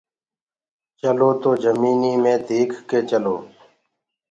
[0.99, 3.35] چلو تو جميني مي ديک ڪي چلو